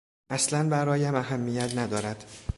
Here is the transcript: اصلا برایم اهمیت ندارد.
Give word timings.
اصلا 0.29 0.69
برایم 0.69 1.15
اهمیت 1.15 1.77
ندارد. 1.77 2.23